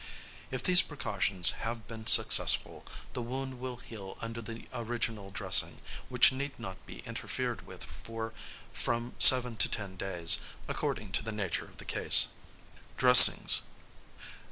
[0.49, 6.31] If these precautions have been successful, the wound will heal under the original dressing, which
[6.31, 8.33] need not be interfered with for
[8.73, 12.29] from seven to ten days, according to the nature of the case.
[12.97, 13.61] #Dressings.